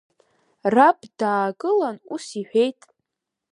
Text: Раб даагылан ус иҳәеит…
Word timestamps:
Раб 0.75 0.99
даагылан 1.19 1.97
ус 2.13 2.25
иҳәеит… 2.41 2.81